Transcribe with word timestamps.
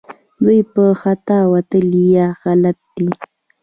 دوی 0.43 0.59
په 0.73 0.83
خطا 1.01 1.39
وتلي 1.53 2.03
یا 2.15 2.27
غلط 2.43 2.79
دي 2.95 3.09